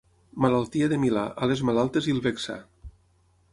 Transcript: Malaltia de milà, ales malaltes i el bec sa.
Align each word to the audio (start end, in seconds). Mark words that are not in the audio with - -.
Malaltia 0.45 0.87
de 0.93 0.99
milà, 1.03 1.27
ales 1.47 1.63
malaltes 1.71 2.09
i 2.11 2.17
el 2.17 2.25
bec 2.29 2.43
sa. 2.47 2.59